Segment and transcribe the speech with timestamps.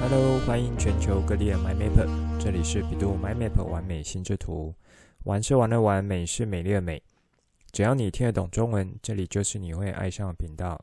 [0.00, 2.08] Hello，欢迎全球各地的 My Map，
[2.40, 4.74] 这里是 bEDU MyMap 玩美心智图。
[5.24, 7.02] 玩是玩的玩，美是美丽的美。
[7.70, 10.82] 只要你听得懂中文，这里就是你会爱上的频道。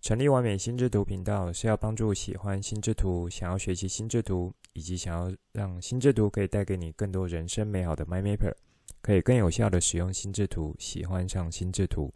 [0.00, 8.52] 成立完美心智图频道是要帮助喜欢心智图、想要学习心智图，以及想要让心智图可以带给你更多人生美好的 My Map，
[9.00, 12.12] 可以更有效的使用心智图，喜欢上心智图。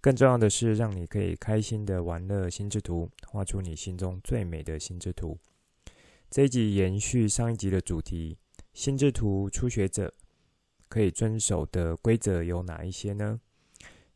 [0.00, 5.36] 更重要的是，让你可以开心的玩乐心智图，画出你心中最美的心智图。
[6.34, 8.36] 这一集延续上一集的主题，
[8.72, 10.12] 心智图初学者
[10.88, 13.38] 可以遵守的规则有哪一些呢？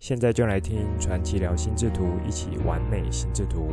[0.00, 3.70] 现在就来听传奇聊心智图，一起完美心智图。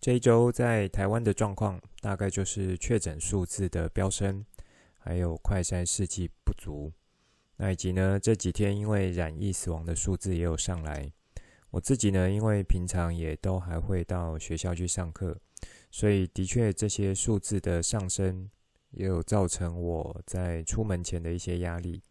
[0.00, 4.42] 这一周在台湾的状况，大概就是确诊数字的飙升，
[4.96, 6.90] 还有快筛试剂不足。
[7.62, 11.08] 那以及呢，这几天因为染疫死亡的数字也有上来。
[11.70, 15.38] 我自己呢，因为平常也都还会到学校去上课，
[15.88, 18.50] 所以的确这些数字的上升
[18.90, 22.02] 也有造成我在出门前的一些压力。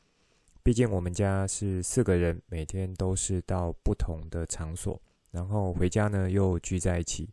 [0.63, 7.27] 毕竟我们家是四个人，每天都是到不同的场所，然后回家呢又聚在一起。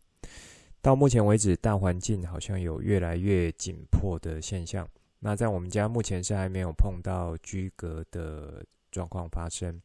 [0.82, 4.88] 到目前为止，大环境好像有越来越紧迫的现象。
[5.20, 9.80] 那在我们家目前是还没有碰到居隔的状况发生。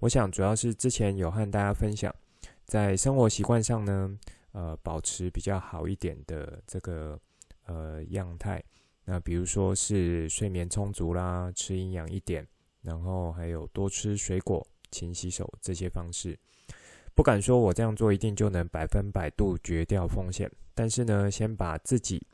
[0.00, 2.12] 我想主要是之前有和大家分享，
[2.64, 4.18] 在生活习惯上呢，
[4.50, 7.16] 呃，保持比较好一点的这个
[7.66, 8.62] 呃样态。
[9.04, 12.46] 那比如说是睡眠充足啦，吃营养一点，
[12.82, 16.36] 然后还有多吃水果、勤洗手这些方式。
[17.14, 22.26] 不敢说我这样做一定就能百分百杜绝掉风险，但是呢，先把自己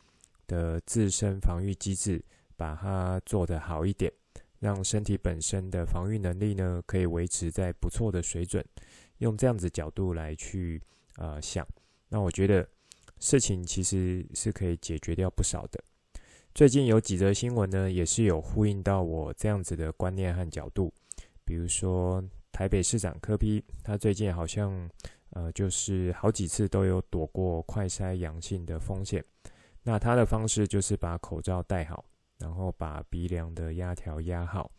[0.47, 2.25] 的自身防御机制。
[2.59, 4.13] 把它做得好一点，
[4.59, 8.63] 让身体本身的防御能力呢，可以维持在不错的水准。
[9.19, 10.83] 用这样子角度来去
[11.17, 11.67] 呃想，
[12.09, 12.69] 那我觉得
[13.19, 15.83] 事情其实是可以解决掉不少的。
[16.55, 20.93] 最近有几则新闻呢，也是有呼应到我这样子的观念和角度。
[21.45, 24.89] 比如说台北市长柯 P，他最近好像
[25.31, 29.25] 呃就是好几次都有躲过快筛阳性的风险。
[29.83, 32.05] 那他的方式就是把口罩戴好。
[32.39, 34.71] 然后把鼻梁的压条压好，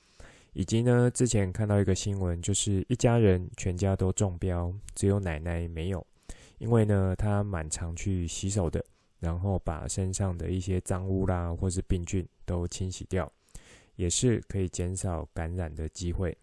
[0.53, 6.06] 以及呢，之前看到一个新闻，就是一家人全家都中标，只有奶奶没有，
[6.58, 8.84] 因为呢，她蛮常去洗手的，
[9.19, 13.31] 然后把身上的一些脏污啦，或是病菌都清洗掉，
[13.96, 16.38] 也是可以减少感染的机会。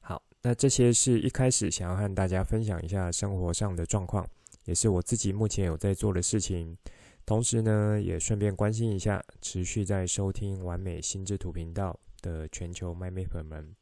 [0.00, 4.28] 好，那这些是一开始想要和大家分享一下生活上的状况，
[4.64, 6.76] 也是我自己目前有在做的事情。
[7.24, 13.74] 同时呢，也顺便关心一下持续在收听完美心智图频道的全球 MyMapper 们。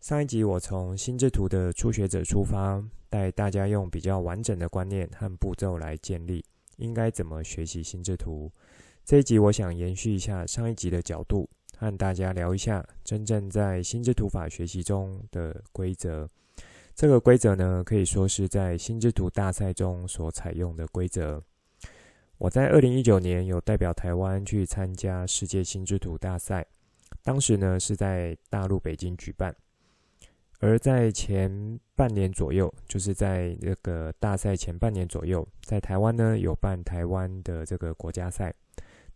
[0.00, 6.44] 上一集我从心智图的初学者出发，带大家用比较完整的观念和步骤来建立
[6.78, 8.50] 应该怎么学习心智图。
[9.04, 16.28] 这一集我想延续一下上一集的角度，和大家聊一下真正在心智图法学习中的规则。
[16.94, 21.42] 这个规则呢，可以说是在心智图大赛中所采用的规则。
[22.42, 26.66] 我在二零一九年有代表台湾去参加世界心智图大赛，
[27.22, 29.54] 当时呢是在大陆北京举办，
[30.58, 38.52] 而在前半年左右，就是在这个大赛前半年左右，在台湾呢有办台湾的这个国家赛，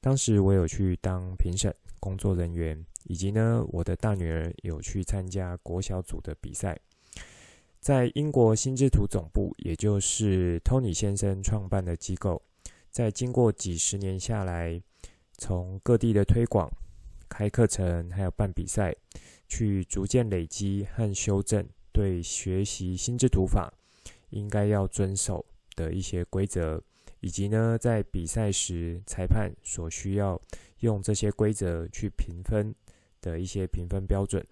[0.01, 6.79] 当时我有去当评审工作人员，以及呢我的大女儿有去参加国小组的比赛，
[7.81, 12.41] 在英国心智图总部，也就是 Tony 先生创办的机构。
[12.97, 14.81] 在经过几十年下来，
[15.37, 16.67] 从各地的推广、
[17.29, 18.97] 开课程，还有办比赛，
[19.47, 23.71] 去逐渐累积和修正对学习心智图法
[24.31, 26.83] 应该要遵守的一些规则，
[27.21, 30.41] 以及呢，在比赛时裁判所需要
[30.79, 32.75] 用这些规则去评分
[33.21, 34.43] 的一些评分标准。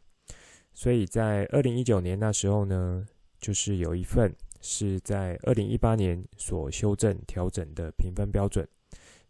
[0.74, 3.06] 所以在二零一九年那时候呢，
[3.40, 4.30] 就是有一份。
[4.66, 8.66] 是在二零一八年所修正调整的评分标准，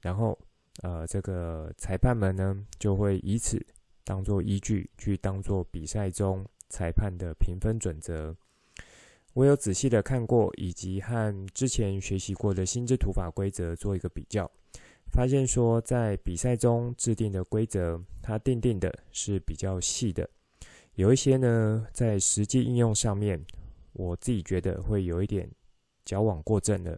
[0.01, 0.39] 然后
[0.85, 3.61] 呃，这个裁判们呢就会以此
[4.05, 8.33] 当做依据，去当做比赛中裁判的评分准则。
[9.33, 14.49] 我有仔细的看过，以及和之前学习过的心智图法规则做一个比较，
[15.11, 20.31] 发现说在比赛中制定的规则，它定定的是比较细的，
[20.95, 23.45] 有一些呢在实际应用上面。
[23.95, 25.51] 我自己觉得会有一点
[26.05, 26.97] 矫枉过正了。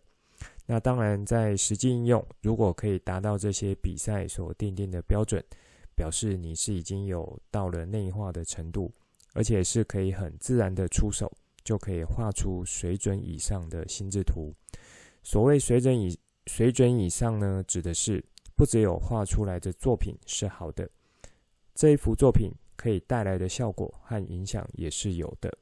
[0.66, 5.42] 那当然，在实际应用，如果可以达到这些比赛所订定的标准，
[5.94, 8.92] 表示你是已经有到了内化的程度，
[9.32, 11.32] 而且是可以很自然的出手，
[11.62, 14.52] 就可以画出水准以上的心智图。
[15.22, 18.22] 所谓水准以水准以上呢，指的是
[18.56, 20.88] 不只有画出来的作品是好的，
[21.74, 25.56] 这一幅作品可以带来的效果和影响也是有的。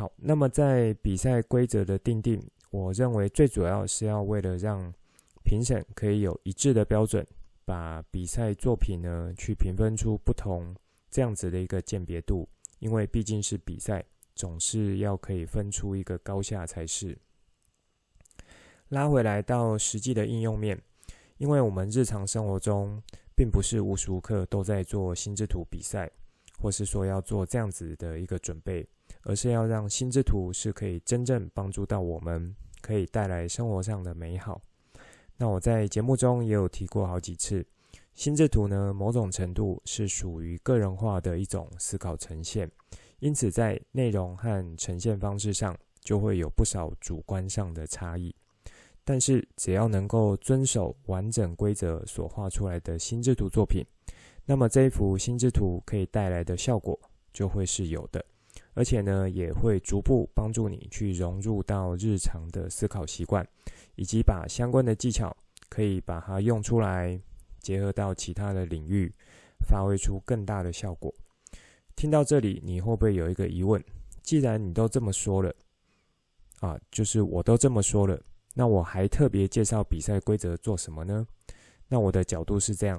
[0.00, 4.90] 好，那么在比赛规则的定定，我认为最主要是要为了让
[5.44, 7.22] 评审可以有一致的标准，
[7.66, 10.74] 把比赛作品呢去评分出不同。
[11.10, 12.48] 这样子的一个鉴别度，
[12.78, 14.02] 因为毕竟是比赛，
[14.34, 17.18] 总是要可以分出一个高下才是。
[18.88, 20.80] 拉回来到实际的应用面，
[21.36, 23.02] 因为我们日常生活中
[23.36, 26.10] 并不是无时无刻都在做心智图比赛，
[26.58, 28.88] 或是说要做这样子的一个准备，
[29.22, 34.60] 而是要让心智图是可以真正帮助到我们，可以带来生活上的美好。
[35.36, 37.66] 那我在节目中也有提过好几次。
[38.12, 42.70] 心智图呢，某种程度是属于个人化的一种思考呈现，
[43.20, 48.34] 因此在内容和呈现方式上就会有不少主观上的差异。
[49.04, 53.82] 但是只要能够遵守完整规则所画出来的心智图作品，
[54.44, 56.98] 那么这一幅心智图可以带来的效果
[57.32, 58.22] 就会是有的，
[58.74, 63.46] 而且呢，也会逐步帮助你去融入到日常的思考习惯，
[63.96, 65.36] 以及把相关的技巧
[65.68, 67.20] 可以把它用出来。
[67.62, 69.12] 结合到其他的领域，
[69.66, 71.12] 发挥出更大的效果。
[71.94, 73.84] 听到这里，你会不会有一个疑问？
[74.22, 75.54] 既然你都这么说了，
[76.60, 78.18] 啊，就是我都这么说了，
[78.54, 81.26] 那我还特别介绍比赛规则做什么呢？
[81.86, 82.98] 那我的角度是这样，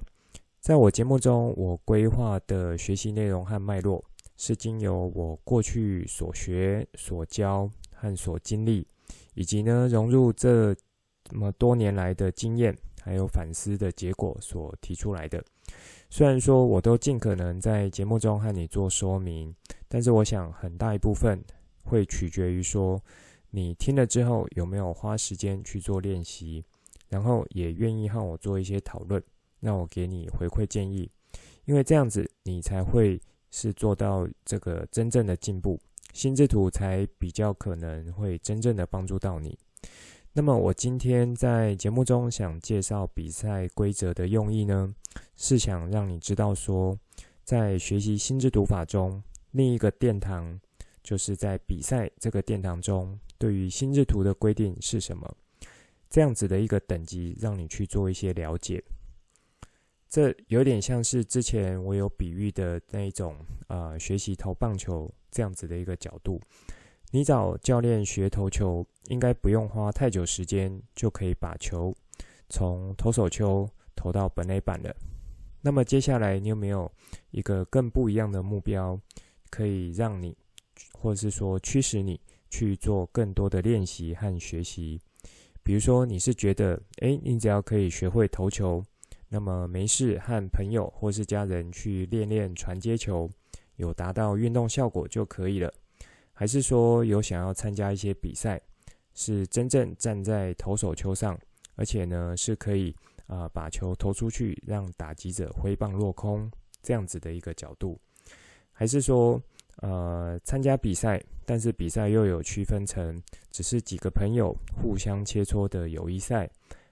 [0.59, 4.05] 在我节目中，我规划的学习内容和脉络，
[4.41, 8.87] 是经由我过去所学、所教和所经历，
[9.35, 10.75] 以及呢融入这
[11.29, 12.75] 么多年来的经验。
[13.03, 15.43] 还有反思的结果所提出来的，
[16.11, 19.51] 虽然说我都尽可能在节目中和你做说明，
[19.87, 21.43] 但是我想很大一部分
[21.83, 23.01] 会取决于说
[23.49, 26.63] 你听了之后有没有花时间去做练习，
[27.09, 29.21] 然后也愿意和我做一些讨论，
[29.59, 31.09] 让我给你回馈建议，
[31.65, 33.19] 因为这样子你才会
[33.51, 35.79] 是做到这个真正的进步，
[36.13, 39.57] 心智图才比较可能会真正的帮助到你。
[40.33, 44.95] 那么我今天在节目中想介绍比赛规则的用意呢，
[45.35, 46.97] 是想让你知道说，
[47.43, 49.21] 在学习心智图法中，
[49.51, 50.57] 另一个殿堂
[51.03, 55.35] 就是在比赛这个殿堂中，对于心智图的规定是什么？
[56.09, 58.81] 这样子的一个等级，让你去做一些了解。
[60.11, 63.33] 这有点像是之前我有比喻的那一种，
[63.67, 66.37] 呃，学习投棒球这样子的一个角度。
[67.11, 71.95] 你找教练学投球，应该不用花太久时间，就可以把球
[72.49, 73.65] 从投手丘
[73.95, 74.93] 投到本垒板了。
[75.61, 76.91] 那么接下来，你有没有
[77.29, 78.99] 一个更不一样的目标，
[79.49, 80.35] 可以让你，
[80.91, 82.19] 或者是说驱使你
[82.49, 84.99] 去做更多的练习和学习？
[85.63, 88.83] 比如说，你是觉得，诶，你只要可以学会投球，
[89.33, 93.29] 那么没事和朋友或是家人去练练传接球，
[93.77, 95.73] 有达到运动效果就可以了。
[96.33, 98.59] 还是说有想要参加一些比赛，
[99.13, 101.39] 是真正站在投手丘上，
[101.75, 102.93] 而且呢是可以
[103.27, 106.51] 啊、把球投出去，让打击者挥棒落空
[106.83, 107.97] 这样子的一个角度？
[108.73, 109.41] 还是说
[109.77, 113.17] 呃参加比赛，但是比赛又有区分成
[113.49, 116.49] 只是几个朋友互相切磋的友谊赛，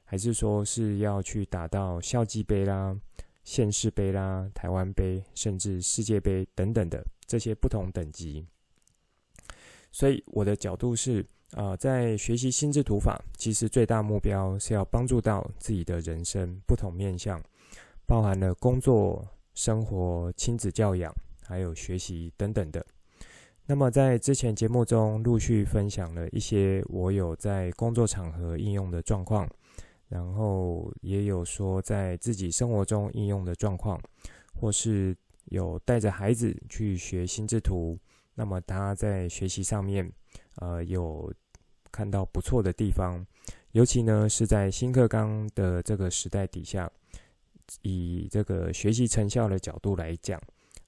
[0.09, 2.99] 还是说是要去打到校际杯啦、
[3.43, 8.43] 县市杯啦、台湾杯，甚至世界杯等等的这些不同等级？
[9.91, 17.39] 所以我的角度是，啊、在学习心智图法，其实最大目标是要帮助到自己的人生不同面向，
[18.07, 19.23] 包含了工作、
[19.53, 21.13] 生活、亲子教养，
[21.45, 22.83] 还有学习等等的。
[23.67, 29.47] 那么在之前节目中陆续分享了一些我有在工作场合应用的状况，
[30.09, 33.97] 然后也有说在自己生活中应用的状况，
[34.53, 37.97] 或是有带着孩子去学心智图。
[38.33, 40.11] 那么他在学习上面，
[40.55, 41.31] 呃，有
[41.91, 43.25] 看到不错的地方，
[43.73, 46.89] 尤其呢是在新课纲的这个时代底下，
[47.81, 50.41] 以这个学习成效的角度来讲，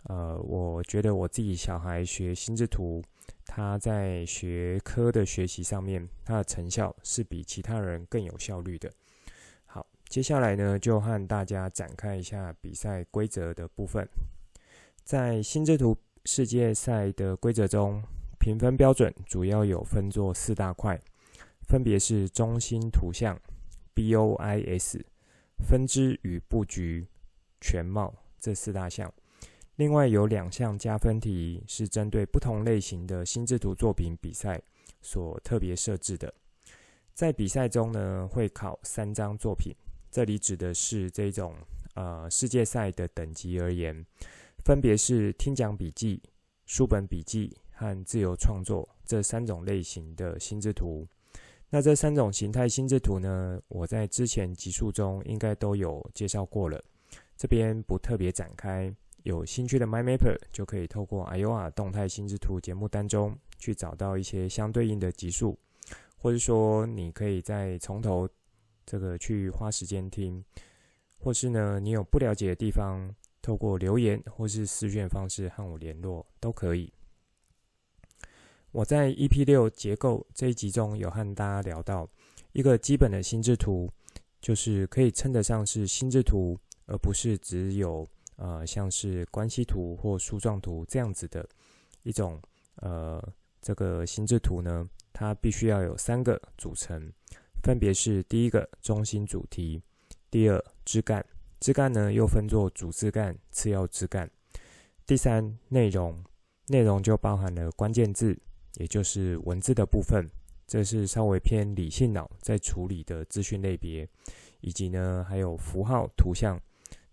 [0.06, 3.04] 呃，我觉得我自己小孩学心智图，
[3.46, 8.90] 他在学科的学习上面，他的成效是比其他人更有效率的。
[10.12, 14.06] 接下来呢就和大家展开一下比赛规则的部分，
[15.06, 15.98] 在心智图。
[16.25, 18.03] 世界赛的规则中，
[18.39, 21.00] 评分标准主要有分作四大块，
[21.68, 23.39] 分别是中心图像
[23.96, 25.01] （BOIS）、
[25.65, 27.08] 分支与布局、
[27.60, 29.12] 全貌这四大项。
[29.77, 34.62] 另外有两项加分题是针对不同类型的心智图作品比赛
[35.01, 36.32] 所特别设置的。
[37.15, 39.74] 在比赛中呢，会考三张作品，
[40.12, 41.56] 这里指的是这种
[41.96, 44.06] 呃世界赛的等级而言，
[44.65, 46.22] 分别是听讲笔记、
[46.65, 51.08] 书本笔记和自由创作这三种类型的心智图。
[51.70, 56.84] 那这三种形态心智图呢，我在之前集数中应该都有介绍过了，
[57.38, 58.94] 这边不特别展开。
[59.24, 65.58] 有兴趣的 MyMapper 就可以透过 Iowa 动态心智图节目当中去找到一些相对应的集数，
[66.18, 68.27] 或者说你可以再从头
[68.85, 70.43] 这个去花时间听，
[71.17, 76.91] 或是呢你有不了解的地方，透过留言或是私讯方式和我联络都可以。
[78.71, 82.09] 我在 EP 六结构这一集中有和大家聊到
[82.53, 83.91] 一个基本的心智图，
[84.39, 88.07] 就是可以称得上是心智图，而不是只有。
[88.38, 91.47] 呃，像是关系图或树状图这样子的
[92.01, 92.41] 一种
[92.77, 93.21] 呃，
[93.61, 97.13] 这个心智图呢，它必须要有三个组成，
[97.63, 99.82] 分别是第一个中心主题，
[100.30, 101.24] 第二枝干，
[101.60, 104.30] 枝干呢又分作主枝干、次要枝干，
[105.06, 106.24] 第三内容，
[106.68, 108.36] 内容就包含了关键字，
[108.77, 110.27] 也就是文字的部分，
[110.65, 114.08] 这是稍微偏理性脑在处理的资讯类别，
[114.62, 116.60] 以及呢还有符号、图像。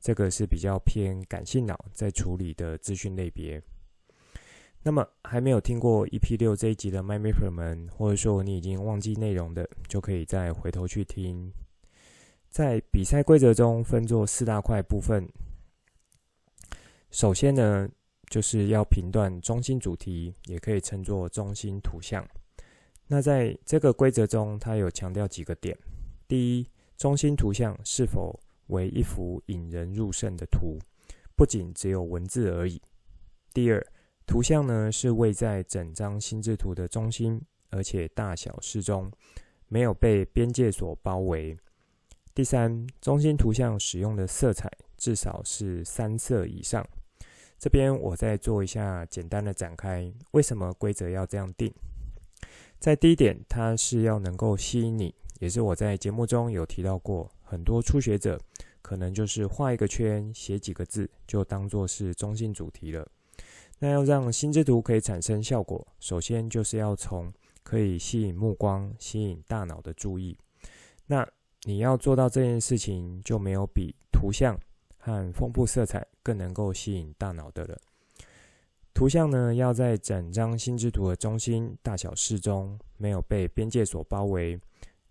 [0.01, 3.61] 这个是比较偏感性脑在处理的资讯类别。
[4.89, 11.53] 那么还没有听过 EP 六这一集的 MyMapper 们，或者说你已经忘记内容的，就可以再回头去听。
[12.49, 15.29] 在比赛规则中分作四大块部分。
[17.11, 17.87] 首先呢，
[18.31, 22.27] 就是要评断中心主题，也可以称作中心图像。
[23.09, 25.77] 那在这个规则中，它有强调几个点：
[26.27, 26.67] 第一，
[26.97, 30.79] 中心图像是否为一幅引人入胜的图，
[31.37, 32.81] 不仅只有文字而已。
[33.53, 33.87] 第二，
[34.29, 39.11] 图像呢是位在整张心智图的中心，而且大小适中，
[39.69, 41.57] 没有被边界所包围。
[42.35, 46.87] 第三，中心图像使用的色彩至少是三色以上。
[47.59, 51.73] 这边我再做一下简单的展开，为什么规则要这样定？
[52.79, 57.31] 在第一点，它是要能够吸引你，也是我在节目中有提到过。
[57.43, 58.39] 很多初学者
[58.83, 63.09] 可能就是画一个圈，写几个字，就当做是中心主题了。
[63.79, 67.33] 那要让心智图可以产生效果，首先就是要从
[67.63, 70.37] 可以吸引目光、吸引大脑的注意。
[71.07, 71.27] 那
[71.63, 74.59] 你要做到这件事情，就没有比图像
[74.97, 77.79] 和丰富色彩更能够吸引大脑的了。
[78.93, 84.59] 图像呢，要在整张心智图的中心，大小适中，没有被边界所包围。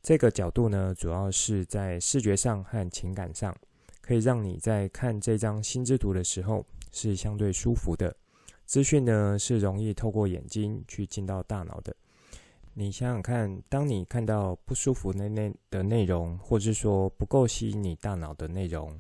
[0.02, 3.56] 这个角度呢，主要是在视觉上和情感上，
[4.02, 8.14] 可以让你在看这张心智图的时候是相对舒服的。
[8.68, 11.96] 资讯呢是容易透过眼睛去进到大脑的。
[12.74, 19.00] 你想想看，当你看到不舒服的内的内容，或是说不够吸引你大脑的内容，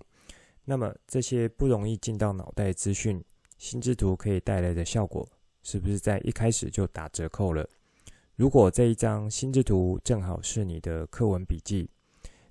[0.64, 3.22] 那么这些不容易进到脑袋资讯，
[3.58, 5.28] 心智图可以带来的效果，
[5.62, 7.70] 是不是在一开始就打折扣了？
[8.38, 11.90] 如果这一张心智图正好是你的课文笔记，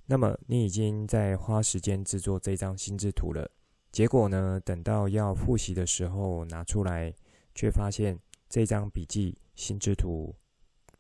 [0.04, 3.50] 那么你已经在花时间制作这张心智图了。
[3.96, 7.10] 结果呢，等到要复习的时候拿出来，
[7.54, 10.34] 却发现这张笔记心智图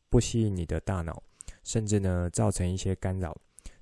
[0.08, 1.22] 不吸引你的大脑，
[1.62, 3.36] 甚至呢造成一些干扰。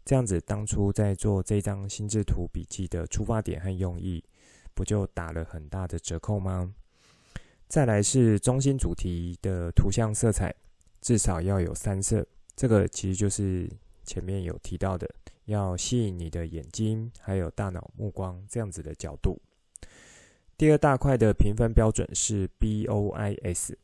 [0.04, 4.20] 这样子，当初在做这张心智图笔记的出发点和用意，
[4.74, 6.74] 不就打了很大的折扣吗？
[7.68, 10.52] 再来是中心主题的图像色彩。
[11.00, 13.70] 至少要有三色，这个其实就是
[14.02, 15.08] 前面有提到的，
[15.46, 19.40] 要吸引你的眼睛还有大脑目光这样子的角度。
[20.56, 23.74] 第二大块的评分标准是 BOIS。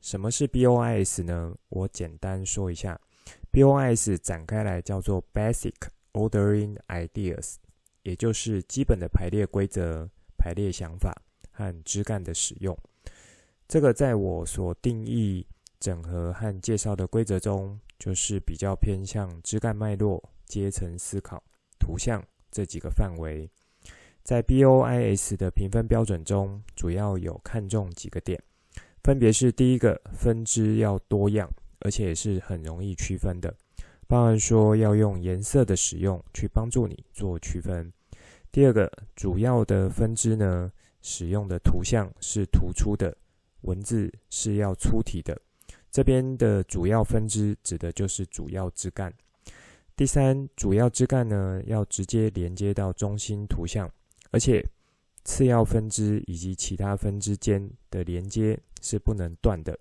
[0.00, 1.54] 什么是 BOIS 呢？
[1.68, 3.00] 我简单说一下
[3.52, 5.74] ，BOIS 展开来叫做 Basic
[6.12, 7.56] Ordering Ideas，
[8.02, 10.08] 也就是基本的排列规则、
[10.38, 12.76] 排列想法和枝干的使用。
[13.68, 15.46] 这个在我所定义。
[15.80, 21.40] 整合和介绍的规则中，就是比较偏向枝干脉络、阶层思考、
[21.78, 23.48] 图像这几个范围。
[24.22, 28.42] 在 BOIS 的评分标准中，主要有看重几个点，
[29.02, 31.48] 分别是：第一个，分支要多样，
[31.80, 33.54] 而且是很容易区分的，
[34.06, 37.90] 包含说要用颜色的使用去帮助你做区分；
[38.52, 43.16] 第二个，主要的分支呢，使用的图像是突出的，
[43.62, 45.40] 文字是要粗体的。
[45.90, 49.12] 这边的主要分支指的就是主要枝干。
[50.00, 53.86] 第三，主要枝干呢，要直接连接到中心图像，
[54.30, 54.66] 而且
[55.24, 59.78] 次要分支以及其他分支间的连接是不能断的，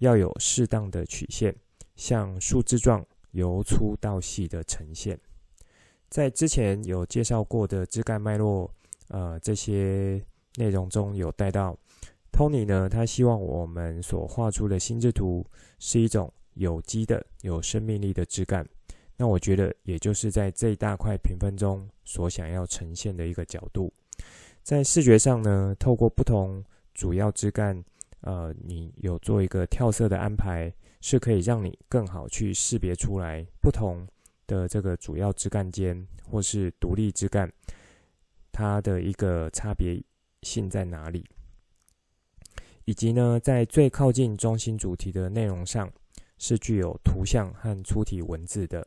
[0.00, 1.56] 要有适当的曲线，
[1.96, 5.18] 像树枝状由粗到细的呈现。
[6.10, 8.70] 在之前有介绍过的枝干脉络，
[9.08, 10.22] 呃，这些
[10.56, 11.74] 内容中有带到
[12.30, 15.42] ，Tony 呢，他希望我们所画出的心智图
[15.78, 18.68] 是一种有机的、有生命力的枝干。
[19.16, 23.92] 那我觉得，也就是在这一大块评分中所想要呈现的一个角度，
[24.62, 27.84] 在视觉上呢，透过不同主要枝干，
[28.22, 34.04] 呃，你有做一个跳色的安排，是可以让你更好去识别出来不同
[34.48, 37.48] 的这个主要枝干间或是独立枝干，
[38.50, 40.02] 它的一个差别
[40.42, 41.24] 性在哪里，
[42.84, 45.88] 以及呢，在最靠近中心主题的内容上，
[46.36, 48.84] 是具有图像和粗体文字的。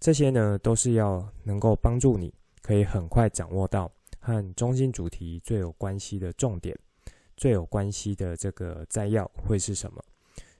[0.00, 3.90] 这些呢，都是要能够帮助你，可以很快掌握到
[4.20, 6.78] 和中心主题最有关系的重点，
[7.36, 10.02] 最有关系的这个摘要会是什么？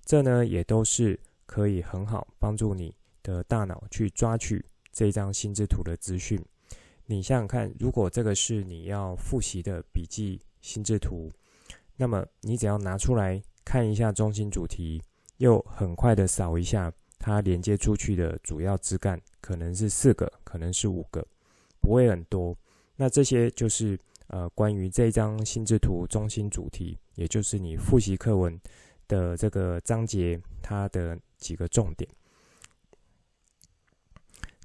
[0.04, 2.92] 这呢，也都是可以很好帮助你
[3.22, 6.42] 的大脑去抓取这张心智图的资讯。
[7.06, 11.30] 你想想看，如果这个是你要复习的笔记心智图，
[11.96, 15.00] 那么你只要拿出来看一下中心主题，
[15.36, 16.92] 又很快的扫一下。
[17.18, 21.26] 它连接出去的主要枝干可能是四个，可能是五个，
[21.80, 22.56] 不会很多。
[22.96, 23.98] 那这些就是
[24.28, 28.60] 呃关于这张心智图中心主题，也就是你复习课文
[29.06, 32.08] 的这个章节，它的几个重点。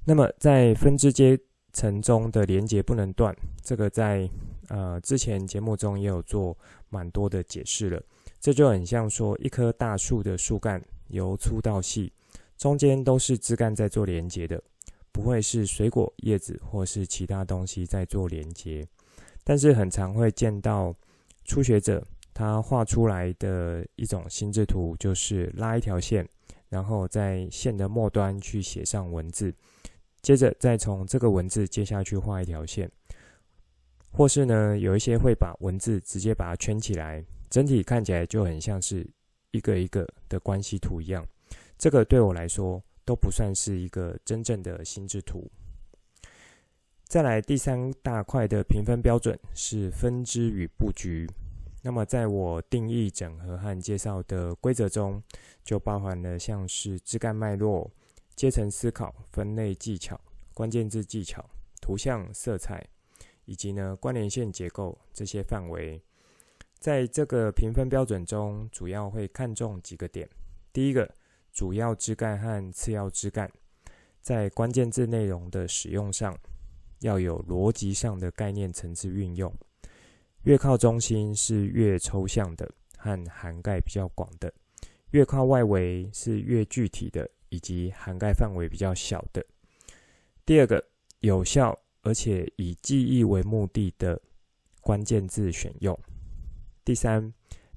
[0.05, 1.39] 那么在分支阶
[1.71, 4.29] 层中的连接不能断，这个在
[4.67, 6.57] 呃之前节目中也有做
[6.89, 8.01] 蛮多的解释了。
[8.39, 12.11] 这就很像说一棵大树的树干由粗到细。
[12.63, 14.63] 中间都是枝干在做连接的，
[15.11, 18.87] 不会是水果、叶子或是其他东西在做连接。
[19.43, 20.95] 但是很常会见到
[21.43, 22.01] 初学者
[22.33, 26.25] 他画出来的一种心智图，就是拉一条线，
[26.69, 29.53] 然后在线的末端去写上文字，
[30.21, 32.89] 接着再从这个文字接下去画一条线，
[34.09, 39.05] 或是呢有一些会把文字直接把它圈起来，整体看起来就很像是
[39.51, 41.27] 一个一个的关系图一样。
[41.77, 45.49] 这个对我来说都不算是一个真正的心智图。
[47.05, 51.29] 再来第三大块的评分标准是分支与布局。
[51.81, 55.21] 那么在我定义、整合和介绍的规则中，
[55.63, 57.91] 就包含了像是枝干脉络、
[58.35, 60.19] 阶层思考、分类技巧、
[60.53, 61.43] 关键字技巧、
[61.81, 62.87] 图像色彩，
[63.45, 66.01] 以及呢关联线结构这些范围。
[66.79, 70.27] 在这个评分标准中，主要会看重几个点。
[70.71, 71.13] 第一个。
[71.53, 73.47] 主要枝干和次要枝干，
[74.21, 76.35] 在关键字内容的使用上，
[77.01, 79.53] 要有逻辑上的概念层次运用。
[80.41, 84.51] 越靠中心是越抽象的和涵盖比较广的，
[85.11, 89.45] 越靠外围是越具体的以及涵盖范围比较小的。
[90.43, 90.83] 第二个，
[91.19, 94.19] 有效而且以记忆为目的的
[94.81, 95.97] 关键字选用。
[96.83, 97.31] 第三。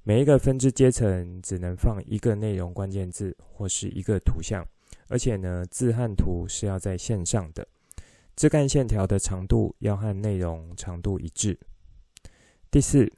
[0.09, 4.64] 每一个分支阶层只能放一个内容关键字或是一个图像，
[5.09, 7.66] 而且呢，字和图是要在线上的。
[8.37, 11.59] 枝干线条的长度要和内容长度一致。
[12.71, 13.12] 第四，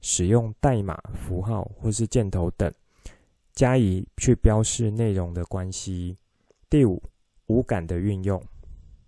[0.00, 2.74] 使用代码、符号或是箭头等
[3.52, 6.16] 加以去标示内容的关系。
[6.68, 7.00] 第五，
[7.46, 8.44] 五感的运用。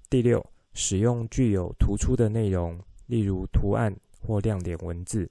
[0.09, 5.29] 第六，使用具有突出的内容，例如图案或亮点文字。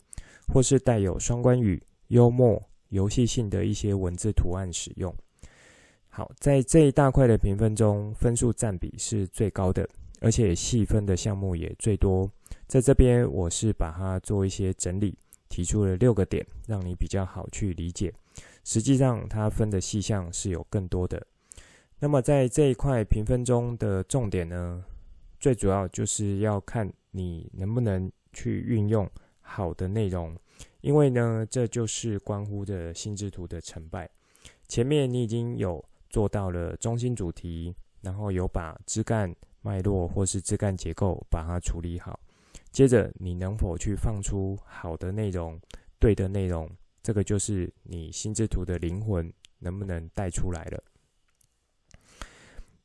[0.51, 5.13] 或是带有双关语、幽默、游戏性的一些文字图案使用。
[6.09, 9.87] 好，在这一大块的评分中，分数占比是最高的，
[10.19, 12.29] 而且细分的项目也最多。
[12.67, 18.13] 在这边，我是把它做一些整理，提出了六个点，让你比较好去理解。
[18.65, 21.25] 实际上，它分的细项是有更多的。
[21.97, 24.83] 那么，在这一块评分中的重点呢，
[25.39, 29.09] 最主要就是要看你能不能去运用。
[29.53, 30.33] 好的内容，
[30.79, 34.09] 因为呢，这就是关乎的心智图的成败。
[34.69, 42.17] 前面你已经有做到了中心主题，然后有把枝干脉络或是枝干结构把它处理好。
[42.71, 45.59] 接着，你能否去放出好的内容、
[45.99, 46.69] 对的内容，
[47.03, 50.81] 这个就是你心智图的灵魂能不能带出来了。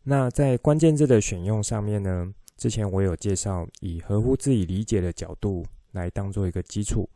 [0.03, 5.65] 那在关键字的选用上面呢，之前我有介绍，以合乎自己理解的角度。
[5.97, 7.09] 来当做一个基础，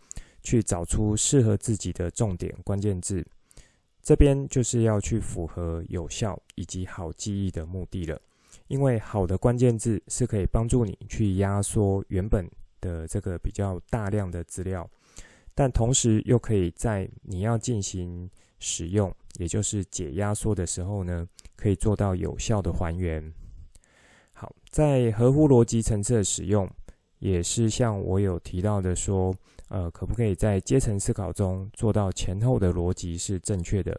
[0.42, 3.24] 去找出适合自己的重点关键字。
[4.02, 8.20] 这边就是要去符合有效以及好记忆的目的了。
[8.66, 12.48] 因为好的关键字是可以帮助你去压缩原本
[12.80, 14.88] 的这个比较大量的资料，
[15.54, 23.32] 但同时又可以在你要进行使用，也就是解压缩的时候呢，可以做到有效的还原。
[24.32, 26.68] 好，在合乎逻辑层次的使用，
[27.20, 29.34] 也是像我有提到的说，
[29.68, 33.98] 呃，可不可以在阶层思考中做到前后的逻辑是正确的？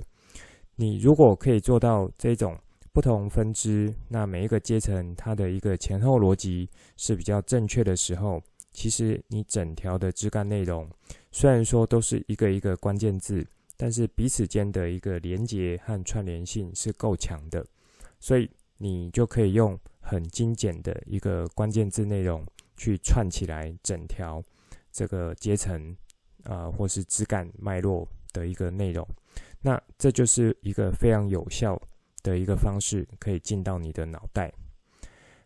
[0.76, 2.58] 你如果可以做到这种
[2.92, 10.90] 不同分支，那每一个阶层它的一个前后逻辑是比较正确的时候，其实你整条的枝干内容
[11.32, 13.46] 虽然说都是一个一个关键字，
[13.78, 17.66] 但是彼此间的一个连接和串联性是够强的，
[18.20, 19.80] 所以你就可以用。
[20.04, 22.44] 很精简的一个关键字内容，
[22.82, 24.42] 去串起来整条
[24.92, 25.96] 这个阶层
[26.46, 29.08] 啊，或是枝干脉络的一个内容。
[29.62, 31.80] 那这就是一个非常有效
[32.24, 34.52] 的一个方式，可以进到你的脑袋。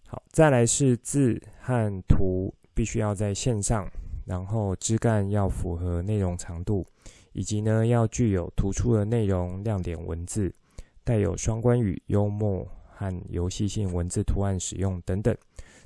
[0.07, 3.85] 好，再来是字和图必须要在线上，
[4.25, 6.87] 然后枝干要符合内容长度，
[7.33, 10.55] 以及呢要具有突出的内容亮点文字，
[11.03, 12.65] 带有双关语，幽默。
[12.97, 15.35] 和游戏性文字图案使用等等，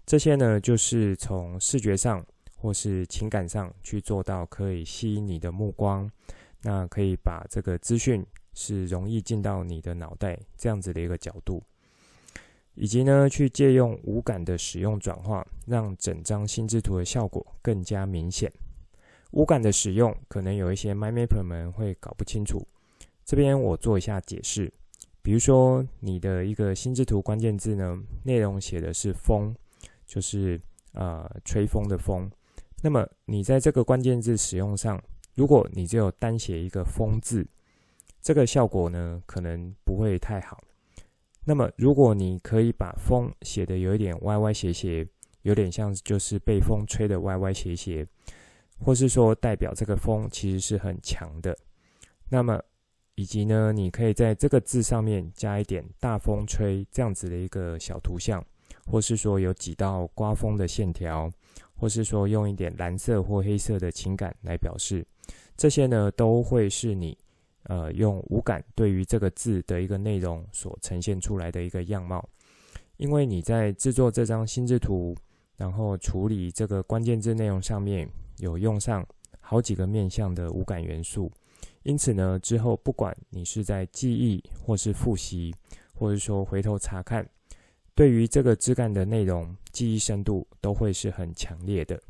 [0.09, 2.25] 这些呢，就是从视觉上
[2.57, 6.09] 或是情感上去做到可以吸引你的目光，
[6.63, 11.61] 那可以把这个资讯是容易进到你的脑袋这样子的一个角度，
[12.73, 18.51] 以及呢，去借用五感的使用转化，让整张心智图的效果更加明显。
[19.33, 22.67] 五感的使用可能有一些 MyMapper 们会搞不清楚，
[23.23, 24.73] 这边我做一下解释。
[25.21, 29.55] 比如说，你的一个心智图关键字呢，内容写的是风，
[30.09, 30.59] 就是
[30.93, 32.27] 呃吹风的风。
[32.81, 34.99] 那么你在这个关键字使用上，
[35.35, 37.47] 如果你只有单写一个风字，
[38.19, 40.61] 这个效果呢可能不会太好。
[41.45, 45.07] 那么如果你可以把风写得有一点歪歪斜斜，
[45.43, 48.05] 有点像就是被风吹得歪歪斜斜，
[48.79, 51.55] 或是说代表这个风其实是很强的，
[52.29, 52.59] 那么。
[53.15, 58.41] 以及呢，你可以在这个字上面加一点大风吹这样子的一个小图像，
[58.89, 61.31] 或是说有几道刮风的线条，
[61.77, 65.05] 或是说用一点蓝色或黑色的情感来表示，
[65.55, 67.15] 这些呢都会是你
[67.63, 72.27] 呃用五感对于这个字的一个内容所呈现出来的一个样貌。
[72.97, 75.15] 因为你在制作这张心智图，
[75.55, 79.05] 然后处理这个关键字内容上面有用上
[79.39, 81.31] 好几个面向的五感元素。
[81.83, 85.55] 因此呢，之后不管你是在记忆，或是复习，
[85.93, 87.25] 或者说回头查看，
[87.99, 92.01] 对于这个枝干的内容，记忆深度都会是很强烈的。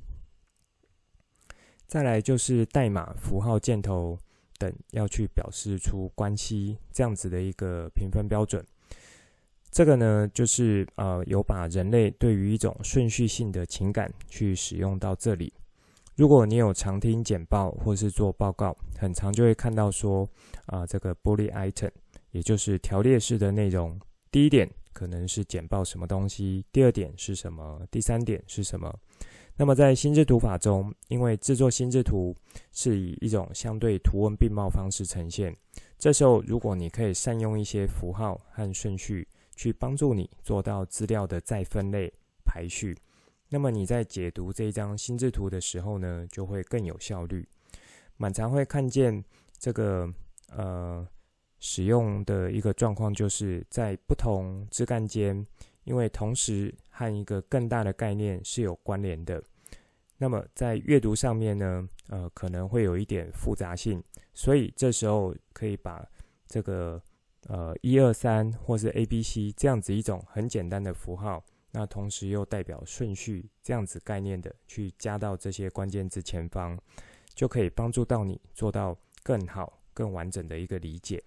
[1.87, 4.15] 再来就是代码、符号、箭头
[4.59, 8.63] 等，要去表示出关系这样子的一个评分标准。
[9.71, 15.51] 这个呢，就是呃，有把人类对于一种顺序性的情感去使用到这里。
[16.15, 20.29] 如果你有常听简报或是做报告，很常就会看到说，
[20.67, 21.89] 啊，这个 bullet item，
[22.29, 23.99] 也就是条列式的内容。
[24.31, 28.93] 第一点可能是简报什么东西，第二点是什么，第三点是什么。
[29.55, 32.33] 那么在心智图法中，因为制作心智图
[32.71, 35.55] 是以一种相对图文并茂方式呈现，
[35.97, 42.09] 这时候如果你可以善用一些符号和顺序，去帮助你做到资料的再分类
[42.45, 42.95] 排序。
[43.49, 47.45] 那么你在解读这一张心智图的时候呢，就会更有效率。
[48.15, 49.21] 蛮常会看见
[49.57, 50.07] 这个
[50.55, 51.05] 呃
[51.59, 55.45] 使用的一个状况，就是在不同枝干间，
[55.83, 59.43] 因为同时和一个更大的概念是有关联的。
[60.17, 66.05] 那么在阅读上面呢，呃可能会有一点复杂性，所以这时候可以把
[66.47, 67.01] 这个
[67.47, 71.43] 呃一二三或是 A B C 这样子一种很简单的符号。
[71.71, 76.77] 那同时又代表顺序这样子概念的，去加到这些关键字前方，
[77.35, 81.23] 就可以帮助到你做到更好、更完整的一个理解。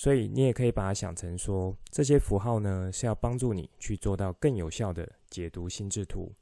[0.00, 6.32] 所以你也可以把它想成说，这些符号呢是要帮助你去做到更有效的解读心智图。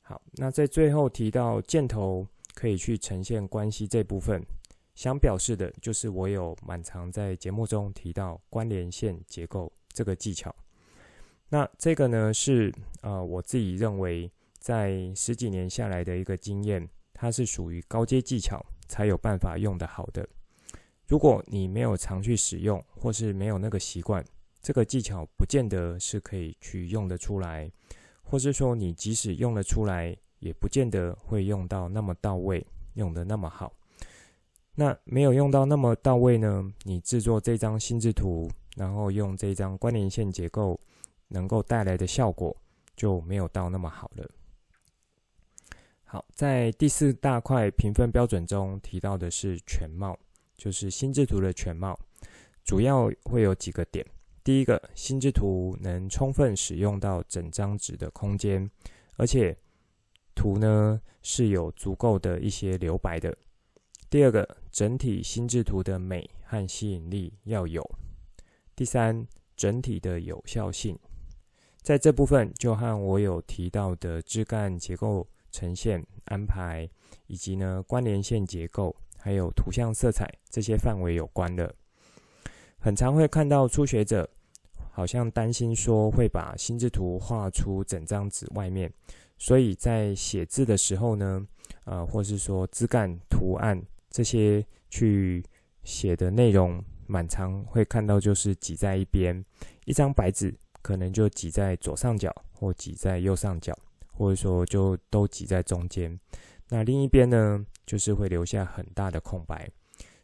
[0.00, 4.44] 好，那在最后提到箭头可以去呈现关系这部分，
[4.96, 10.52] 想表示的就是我有蛮常在节目中提到关联线结构这个技巧。
[11.48, 20.28] 那这个呢是呃我自己认为在十几年下来的一个经验，它是属于高阶技巧才有办法用得好的。
[21.06, 24.24] 如果你没有常去使用，或是没有那个习惯，
[24.60, 27.70] 这个技巧不见得是可以去用得出来，
[28.22, 33.72] 或是说你即使用得出来，也不见得会用到那么到位，用得那么好。
[34.74, 36.72] 那没有用到那么到位呢？
[36.82, 40.80] 你制作这张心智图，然后用这张关联线结构。
[41.26, 42.54] 能够带来的效果
[42.94, 44.30] 就没有到那么好了。
[46.04, 50.16] 好，在第四大块评分标准中提到的是全貌，
[50.56, 51.98] 就是心智图的全貌，
[52.64, 54.04] 主要会有几个点。
[54.42, 58.70] 第一个，心智图能充分使用到整张纸的空间，
[59.16, 59.56] 而且
[60.34, 63.36] 图呢是有足够的一些留白的。
[64.10, 67.82] 第二个，整体心智图的美和吸引力要有。
[68.76, 70.98] 第三，整体的有效性，
[71.80, 76.88] 在这部分就和我有提到的枝干结构呈现安排，
[77.26, 81.74] 以及呢关联线结构，还有图像色彩这些范围有关的。
[82.78, 84.28] 很常会看到初学者
[84.90, 88.92] 好像担心说会把心智图画出整张纸外面，
[89.38, 91.42] 所以在写字的时候呢，
[91.86, 95.42] 呃，或是说枝干图案这些去
[95.84, 99.42] 写的内容，蛮常会看到就是挤在一边，
[99.86, 103.74] 一张白纸可能就挤在左上角，或挤在右上角，
[104.12, 106.20] 或者说就都挤在中间。
[106.68, 109.70] 那另一边呢，就是会留下很大的空白。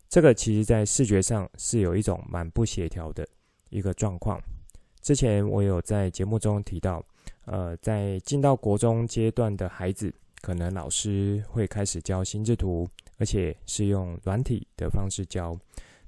[0.09, 3.27] 这个其实，在视觉上是有一种蛮不协调的
[3.69, 4.41] 一个状况。
[5.01, 7.05] 之前我有在节目中提到，
[7.45, 15.57] 呃，在进到国中阶段的孩子，可能老师会开始教心智图，而且是用软体的方式教，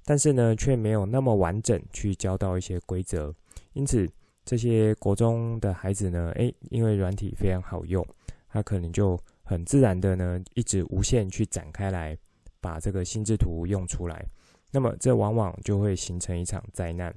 [0.05, 3.33] 但是呢，却没有那么完整去教到一些规则。
[3.73, 4.11] 因此，
[4.45, 8.05] 这些国中的孩子呢，诶，因为软体非常好用，
[8.49, 9.18] 他可能就
[9.53, 12.19] 很自然的呢，一直无限去展开来。
[12.62, 14.25] 把这个心智图用出来，
[14.71, 17.12] 那么这往往就会形成一场灾难。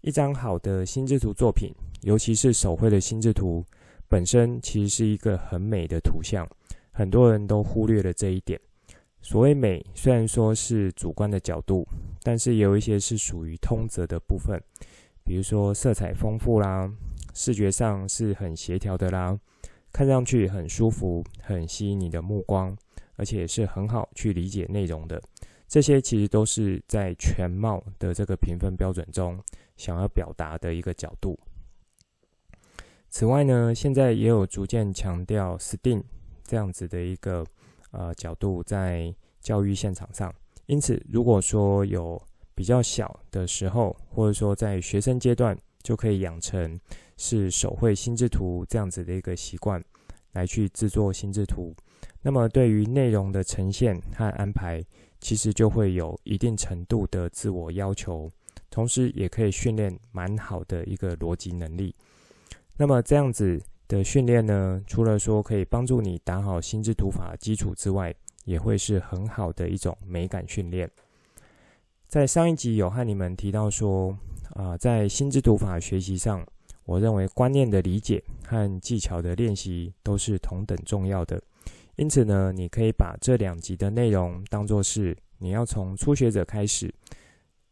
[0.00, 1.72] 一张好的心智图作品，
[2.02, 3.64] 尤其是手绘的心智图，
[4.08, 6.44] 本身其实是一个很美的图像，
[6.90, 8.60] 很多人都忽略了这一点。
[9.22, 11.86] 所谓美，虽然说是主观的角度，
[12.24, 14.60] 但是也有一些是属于通则的部分，
[15.24, 16.92] 比如说色彩丰富啦，
[17.34, 19.38] 视觉上是很协调的啦，
[19.92, 22.76] 看上去很舒服，很吸引你的目光。
[23.16, 25.22] 而且是很好去理解内容的，
[25.68, 29.38] 这些其实都是在全貌的这个评分标准中
[29.76, 31.38] 想要表达的一个角度。
[33.10, 36.02] 此外呢，现在也有逐渐强调 STEAM
[36.44, 37.44] 这样子的一个
[37.90, 40.34] 呃角度在教育现场上。
[40.64, 42.18] 因此，如果说有
[42.54, 46.78] 比较小的时候，或者说在学生阶段，就可以养成
[47.16, 49.82] 是手绘心智图这样子的一个习惯，
[50.32, 51.74] 来去制作心智图。
[52.22, 54.82] 那么，对于内容的呈现和安排，
[55.20, 58.30] 其实就会有一定程度的自我要求，
[58.70, 61.94] 同时也可以训练蛮好的一个逻辑能力。
[62.76, 68.14] 那么这样子的训练呢，除了说可以帮助你打好心智图法基础之外，
[68.44, 70.90] 也会是很好的一种美感训练。
[72.06, 74.16] 在上一集有和你们提到说，
[74.54, 76.46] 啊、在心智图法学习上，
[76.84, 81.40] 我认为观念的理解和技巧的练习都是同等重要的。
[81.96, 86.92] 因此呢，你可以把这两集的内容当作是你要从初学者开始，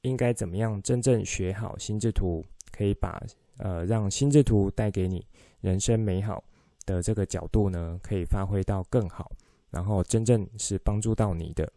[0.02, 3.20] 应该怎么样真正学好心智图，可以把
[3.56, 5.24] 呃让心智图带给你
[5.60, 6.44] 人生美好
[6.84, 9.32] 的这个角度呢，可以发挥到更好，
[9.70, 11.70] 然后真正是帮助到你的。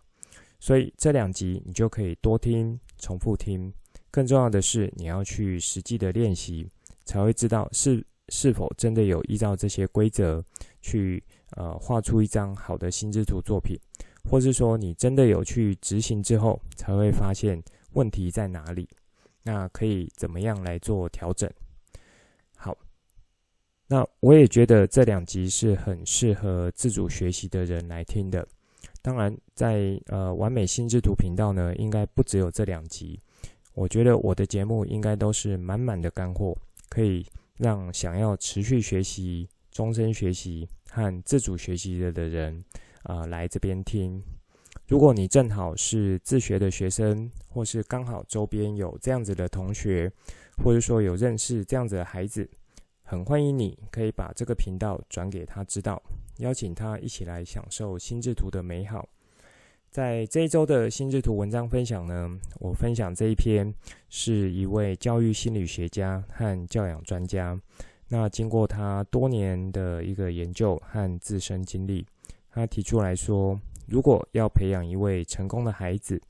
[0.60, 3.74] 所以这两集你就可以多听、重复听，
[4.12, 6.70] 更重要的是你要去实际的练习，
[7.06, 10.44] 才会知道是是否真的有依照这些规则
[10.82, 11.24] 去。
[11.58, 13.78] 呃，画出一张好的心智图作品，
[14.24, 18.88] 或是说你真的有去执行之后，才会发现问题在哪里，
[19.44, 21.52] 那可以怎么样来做调整？
[22.56, 22.78] 好，
[23.86, 28.48] 那我也觉得这两集是很适合自主学习的人来听的。
[29.02, 33.20] 当然在，呃完美心智图频道呢，应该不只有这两集。
[33.74, 36.58] 我觉得我的节目应该都是满满的干货，
[36.90, 37.26] 可以
[37.58, 40.68] 让想要持续学习、终身学习。
[40.94, 42.62] 和自主学习的的人，
[43.04, 44.22] 啊、来这边听。
[44.90, 50.12] 如果你正好是自学的学生，或是刚好周边有这样子的同学，
[50.62, 52.46] 或者说有认识这样子的孩子，
[53.04, 56.04] 很欢迎你可以把这个频道转给他知道，
[56.40, 59.08] 邀请他一起来享受心智图的美好。
[59.92, 63.74] 在这一周的心智图文章分享呢，我分享这一篇
[64.08, 67.60] 是一位教育心理学家和教养专家。
[68.08, 72.06] 那经过他多年的一个研究和自身经历，
[72.50, 76.22] 他提出来说，如果要培养一位成功的孩子，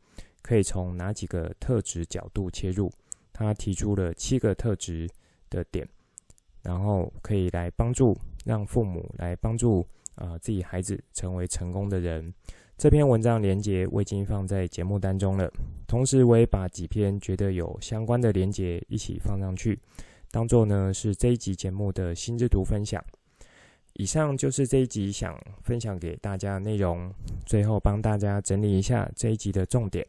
[0.42, 2.92] 可以从哪几个特质角度切入？
[3.32, 5.08] 他提出了七个特质
[5.52, 5.88] 的点，
[6.64, 12.34] 然后可以来帮助让父母来帮助啊、自己孩子成为成功的人。
[12.82, 15.48] 这篇文章连结我已经放在节目当中了，
[15.86, 19.78] 同时我也把几篇觉得有相关的连结一起放上去。
[20.32, 23.00] 当做呢是这一集节目的心智图分享，
[23.94, 27.14] 以上就是这一集想分享给大家的内容。
[27.46, 30.04] 最后帮大家整理一下这一集的重点。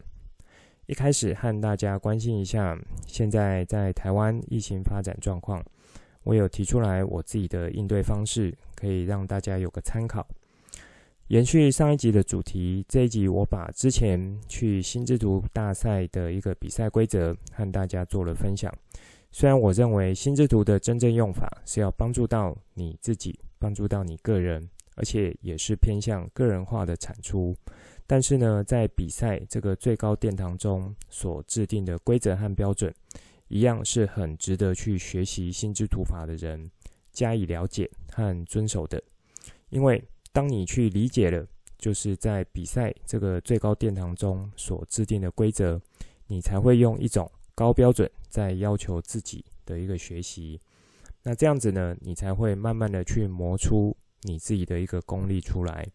[0.87, 2.75] 一开始和大家关心一下
[3.07, 5.63] 现在在台湾疫情发展状况，
[6.23, 10.27] 我有提出来我自己的应对方式，可以让大家有个参考。
[11.33, 18.71] 延续上一集的主题，这一集我把之前去心智图大赛的一个比赛规则和大家做了分享。
[19.31, 27.57] 虽然我认为心智图的真正用法是要帮助到你自己，帮助到你个人，而且也是偏向个人化的产出，
[28.07, 32.93] 但是呢，在比赛这个最高殿堂中所制定的规则和标准，
[33.49, 36.71] 一样是很值得去学习心智图法的人
[37.11, 39.03] 加以了解和遵守的。
[39.71, 41.47] 因为当你去理解了，
[41.79, 45.81] 就是在比赛这个最高殿堂中所制定的规则，
[46.27, 48.11] 你才会用一种高标准。
[48.29, 50.59] 在要求自己的一个学习，
[51.23, 55.87] 那这样子呢，你才会慢慢的去磨出你自己的一个功力出来。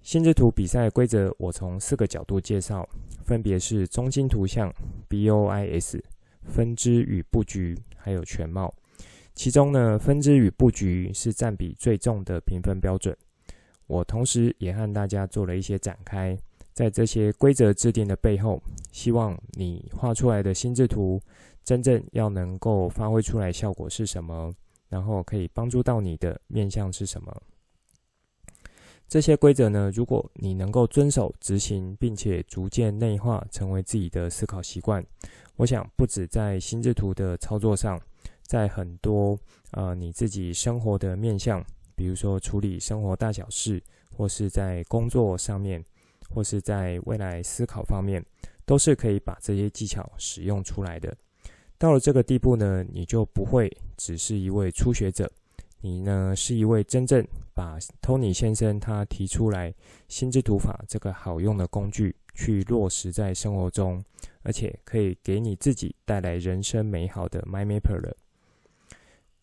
[0.00, 2.88] 心智图比赛规则，我从四个角度介绍，
[3.26, 4.72] 分别是中心图像
[5.10, 6.00] （BOIS）、
[6.44, 8.74] 分支与布局，还有全貌。
[9.34, 13.14] 其中呢，分支与布局是占比最重的评分标准。
[13.90, 16.38] 我同时也和大家做了一些展开，
[16.72, 21.20] 在这些规则制定的背后，希望你画出来的心智图。
[21.64, 24.52] 真正要能够发挥出来效果是什么？
[24.88, 27.42] 然后可以帮助到你的面向是什么？
[29.08, 35.04] 这些规则呢，如果你能够遵守执行，并且逐渐内化成为自己的思考习惯，
[35.56, 38.00] 我想不止在心智图的操作上，
[38.42, 39.36] 在很多
[39.72, 41.64] 呃你自己生活的面向，
[42.00, 43.78] 比如说处理生活大小事，
[44.16, 45.84] 或是在工作上面，
[46.30, 48.24] 或是在未来思考方面，
[48.64, 51.14] 都是可以把这些技巧使用出来的。
[51.76, 55.30] 到了这个地步呢，你就不会只是一位初学者，
[55.82, 57.22] 你呢是一位真正
[57.54, 59.74] 把 Tony 先生他提出来
[60.08, 64.02] 心智图法这个好用的工具去落实在生活中，
[64.42, 68.16] 而且可以给你自己带来人生美好的 My Mapper 了。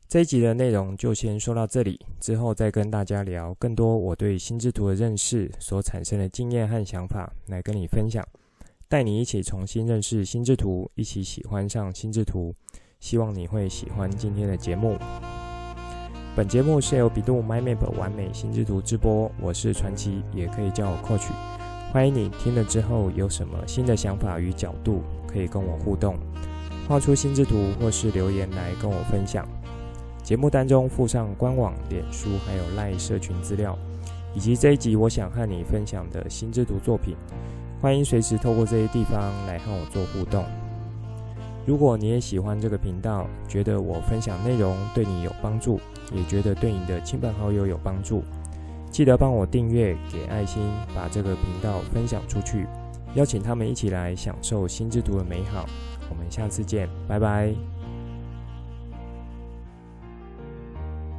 [0.09, 8.25] 这一集的内容就先说到这里，之后再跟大家聊更多我对心智图的认识所产生的经验和想法来跟你分享。
[8.87, 12.55] 带你一起重新认识心智图，一起喜欢上心智图。
[13.01, 14.95] 希望你会喜欢今天的节目。
[16.37, 21.27] 本节目是由比度 My Map 完美心智图直播，我是传奇，也可以叫我 Coach。
[21.91, 26.15] 欢迎你听了之后有什么新的想法与角度，可以跟我互动，
[26.87, 29.45] 画出心智图或是留言来跟我分享。
[30.27, 33.79] 节目当中附上官网、脸书还有 LINE 社群资料，
[34.35, 37.15] 以及这一集我想和你分享的心智图作品。
[37.79, 40.43] 欢迎随时透过这些地方来和我做互动。
[41.65, 45.79] 如果你也喜欢这个频道，觉得我分享内容对你有帮助，
[46.11, 48.21] 也觉得对你的亲朋好友有帮助，
[48.91, 50.61] 记得帮我订阅、给爱心，
[50.93, 52.67] 把这个频道分享出去，
[53.13, 55.65] 邀请他们一起来享受心智图的美好。
[56.09, 57.76] 我们下次见，拜拜。